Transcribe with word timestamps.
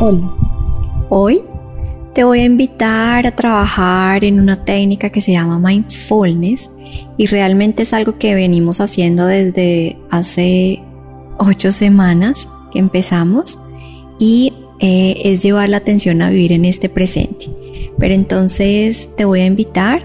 Hola, 0.00 0.32
hoy 1.08 1.40
te 2.14 2.22
voy 2.22 2.38
a 2.38 2.44
invitar 2.44 3.26
a 3.26 3.34
trabajar 3.34 4.22
en 4.22 4.38
una 4.38 4.64
técnica 4.64 5.10
que 5.10 5.20
se 5.20 5.32
llama 5.32 5.58
mindfulness 5.58 6.70
y 7.16 7.26
realmente 7.26 7.82
es 7.82 7.92
algo 7.92 8.16
que 8.16 8.36
venimos 8.36 8.80
haciendo 8.80 9.26
desde 9.26 9.98
hace 10.08 10.80
ocho 11.38 11.72
semanas 11.72 12.46
que 12.72 12.78
empezamos 12.78 13.58
y 14.20 14.52
eh, 14.78 15.20
es 15.24 15.42
llevar 15.42 15.68
la 15.68 15.78
atención 15.78 16.22
a 16.22 16.30
vivir 16.30 16.52
en 16.52 16.64
este 16.64 16.88
presente. 16.88 17.46
Pero 17.98 18.14
entonces 18.14 19.08
te 19.16 19.24
voy 19.24 19.40
a 19.40 19.46
invitar 19.46 20.04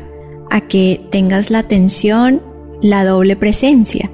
a 0.49 0.61
que 0.61 1.01
tengas 1.11 1.51
la 1.51 1.59
atención, 1.59 2.41
la 2.81 3.05
doble 3.05 3.35
presencia. 3.35 4.09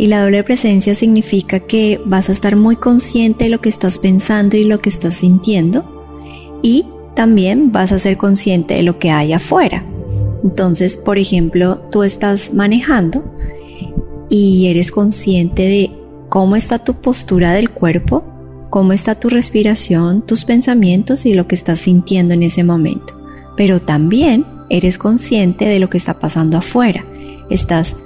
Y 0.00 0.06
la 0.06 0.22
doble 0.22 0.42
presencia 0.44 0.94
significa 0.94 1.60
que 1.60 2.00
vas 2.06 2.30
a 2.30 2.32
estar 2.32 2.56
muy 2.56 2.76
consciente 2.76 3.44
de 3.44 3.50
lo 3.50 3.60
que 3.60 3.68
estás 3.68 3.98
pensando 3.98 4.56
y 4.56 4.64
lo 4.64 4.80
que 4.80 4.88
estás 4.88 5.12
sintiendo. 5.12 5.84
Y 6.62 6.86
también 7.14 7.70
vas 7.70 7.92
a 7.92 7.98
ser 7.98 8.16
consciente 8.16 8.72
de 8.72 8.82
lo 8.82 8.98
que 8.98 9.10
hay 9.10 9.34
afuera. 9.34 9.84
Entonces, 10.42 10.96
por 10.96 11.18
ejemplo, 11.18 11.80
tú 11.90 12.02
estás 12.02 12.54
manejando 12.54 13.22
y 14.30 14.68
eres 14.68 14.90
consciente 14.90 15.64
de 15.64 15.90
cómo 16.30 16.56
está 16.56 16.82
tu 16.82 16.94
postura 16.94 17.52
del 17.52 17.68
cuerpo, 17.68 18.24
cómo 18.70 18.94
está 18.94 19.20
tu 19.20 19.28
respiración, 19.28 20.22
tus 20.22 20.46
pensamientos 20.46 21.26
y 21.26 21.34
lo 21.34 21.46
que 21.46 21.56
estás 21.56 21.78
sintiendo 21.78 22.32
en 22.32 22.42
ese 22.42 22.64
momento. 22.64 23.20
Pero 23.54 23.82
también 23.82 24.46
eres 24.70 24.96
consciente 24.96 25.66
de 25.66 25.78
lo 25.78 25.90
que 25.90 25.98
está 25.98 26.18
pasando 26.18 26.56
afuera. 26.56 27.04
Estás 27.50 27.96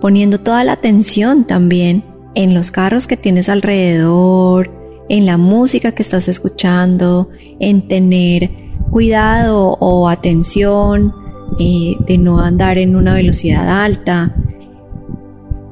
poniendo 0.00 0.40
toda 0.40 0.64
la 0.64 0.72
atención 0.72 1.44
también 1.44 2.02
en 2.34 2.54
los 2.54 2.70
carros 2.70 3.06
que 3.06 3.16
tienes 3.16 3.48
alrededor, 3.48 4.70
en 5.08 5.26
la 5.26 5.36
música 5.36 5.92
que 5.92 6.02
estás 6.02 6.28
escuchando, 6.28 7.28
en 7.58 7.88
tener 7.88 8.50
cuidado 8.90 9.76
o 9.80 10.08
atención 10.08 11.12
eh, 11.58 11.96
de 12.06 12.18
no 12.18 12.38
andar 12.38 12.78
en 12.78 12.96
una 12.96 13.14
velocidad 13.14 13.84
alta. 13.84 14.34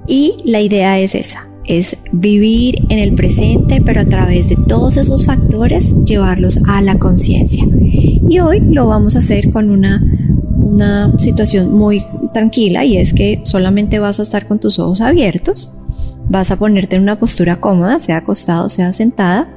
Y 0.07 0.37
la 0.45 0.61
idea 0.61 0.99
es 0.99 1.15
esa, 1.15 1.47
es 1.65 1.99
vivir 2.13 2.77
en 2.89 2.99
el 2.99 3.15
presente, 3.15 3.81
pero 3.85 4.01
a 4.01 4.07
través 4.07 4.49
de 4.49 4.57
todos 4.57 4.97
esos 4.97 5.25
factores 5.25 5.95
llevarlos 6.05 6.59
a 6.67 6.81
la 6.83 6.99
conciencia. 6.99 7.65
Y 8.29 8.41
hoy 8.41 8.61
lo 8.61 8.87
vamos 8.87 9.15
a 9.15 9.21
hacer 9.21 9.51
con 9.53 9.71
una, 9.71 10.03
una 10.59 11.17
situación 11.19 11.73
muy 11.73 12.05
tranquila 12.33 12.85
y 12.85 12.97
es 12.97 13.13
que 13.13 13.41
solamente 13.45 13.99
vas 13.99 14.19
a 14.19 14.23
estar 14.23 14.47
con 14.47 14.59
tus 14.59 14.79
ojos 14.79 15.01
abiertos, 15.01 15.73
vas 16.29 16.51
a 16.51 16.57
ponerte 16.57 16.97
en 16.97 17.03
una 17.03 17.19
postura 17.19 17.61
cómoda, 17.61 18.01
sea 18.01 18.19
acostado, 18.19 18.69
sea 18.69 18.93
sentada, 18.93 19.49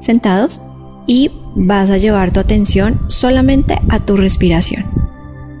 sentados, 0.00 0.60
y 1.06 1.30
vas 1.56 1.90
a 1.90 1.98
llevar 1.98 2.32
tu 2.32 2.40
atención 2.40 3.00
solamente 3.08 3.78
a 3.88 3.98
tu 4.00 4.16
respiración. 4.16 4.84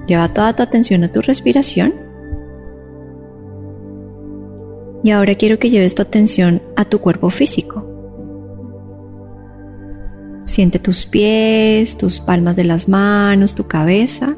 Lleva 0.06 0.32
toda 0.32 0.54
tu 0.54 0.62
atención 0.62 1.04
a 1.04 1.12
tu 1.12 1.20
respiración. 1.20 1.94
Y 5.04 5.10
ahora 5.10 5.34
quiero 5.34 5.58
que 5.58 5.70
lleves 5.70 5.94
tu 5.94 6.02
atención 6.02 6.62
a 6.76 6.84
tu 6.84 7.00
cuerpo 7.00 7.30
físico. 7.30 7.88
Siente 10.44 10.78
tus 10.78 11.06
pies, 11.06 11.96
tus 11.96 12.20
palmas 12.20 12.56
de 12.56 12.64
las 12.64 12.88
manos, 12.88 13.54
tu 13.54 13.66
cabeza. 13.66 14.36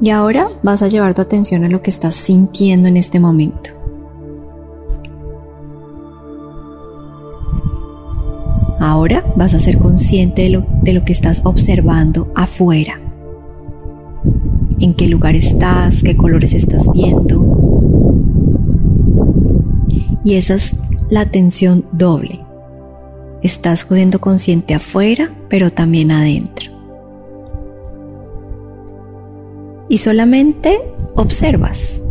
Y 0.00 0.10
ahora 0.10 0.46
vas 0.62 0.82
a 0.82 0.88
llevar 0.88 1.14
tu 1.14 1.22
atención 1.22 1.64
a 1.64 1.68
lo 1.68 1.82
que 1.82 1.90
estás 1.90 2.14
sintiendo 2.14 2.88
en 2.88 2.96
este 2.96 3.18
momento. 3.18 3.70
Ahora 8.78 9.24
vas 9.36 9.54
a 9.54 9.58
ser 9.58 9.78
consciente 9.78 10.42
de 10.42 10.50
lo, 10.50 10.66
de 10.82 10.92
lo 10.92 11.04
que 11.04 11.12
estás 11.12 11.42
observando 11.44 12.32
afuera. 12.36 13.00
En 14.78 14.94
qué 14.94 15.08
lugar 15.08 15.34
estás, 15.34 16.02
qué 16.04 16.16
colores 16.16 16.54
estás 16.54 16.88
viendo. 16.92 17.44
Y 20.24 20.34
esa 20.34 20.54
es 20.54 20.76
la 21.10 21.22
atención 21.22 21.84
doble. 21.90 22.40
Estás 23.42 23.86
siendo 23.88 24.20
consciente 24.20 24.74
afuera, 24.74 25.32
pero 25.48 25.72
también 25.72 26.12
adentro. 26.12 26.77
Y 29.88 29.98
solamente 29.98 30.78
observas. 31.16 32.02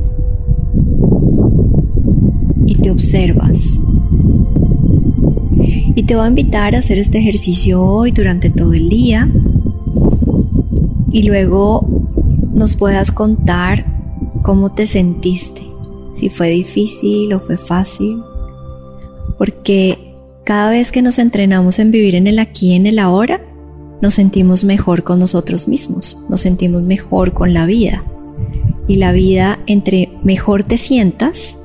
Y 2.66 2.76
te 2.76 2.92
observas. 2.92 3.82
Y 5.96 6.04
te 6.04 6.16
voy 6.16 6.26
a 6.26 6.30
invitar 6.30 6.76
a 6.76 6.80
hacer 6.80 6.98
este 6.98 7.20
ejercicio 7.20 7.84
hoy 7.84 8.12
durante 8.12 8.50
todo 8.50 8.74
el 8.74 8.90
día. 8.90 9.32
Y 11.12 11.24
luego 11.24 11.88
nos 12.54 12.76
puedas 12.76 13.12
contar 13.12 13.86
cómo 14.42 14.72
te 14.72 14.88
sentiste, 14.88 15.62
si 16.14 16.30
fue 16.30 16.50
difícil 16.50 17.34
o 17.34 17.40
fue 17.40 17.58
fácil, 17.58 18.22
porque 19.38 20.16
cada 20.44 20.72
vez 20.72 20.92
que 20.92 21.02
nos 21.02 21.20
entrenamos 21.20 21.80
en 21.80 21.92
vivir 21.92 22.16
en 22.16 22.28
el 22.28 22.40
aquí 22.40 22.70
y 22.70 22.76
en 22.76 22.88
el 22.88 22.98
ahora, 22.98 23.42
nos 24.02 24.13
sentimos 24.13 24.63
mejor 24.63 25.03
con 25.03 25.19
nosotros 25.19 25.68
mismos, 25.68 26.25
nos 26.30 26.41
sentimos 26.41 26.84
mejor 26.84 27.34
con 27.34 27.53
la 27.53 27.66
vida. 27.66 28.03
Y 28.88 28.97
la 28.97 29.12
vida, 29.12 29.59
entre 29.68 30.09
mejor 30.24 30.63
te 30.63 30.78
sientas, 30.78 31.56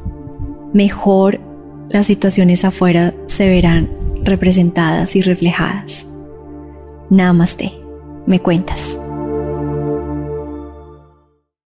mejor 0.73 1.41
las 1.89 2.07
situaciones 2.07 2.65
afuera 2.65 3.15
se 3.27 3.49
verán 3.49 3.91
representadas 4.25 5.15
y 5.15 5.23
reflejadas. 5.23 6.07
Namaste, 7.11 7.73
me 8.27 8.41
cuentas. 8.41 8.82